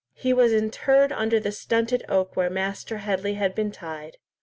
He 0.15 0.33
was 0.33 0.51
interred 0.51 1.11
under 1.11 1.39
the 1.39 1.51
stunted 1.51 2.03
oak 2.09 2.35
where 2.35 2.49
Master 2.49 2.97
Headley 3.05 3.35
had 3.35 3.53
been 3.53 3.71
tied. 3.71 4.17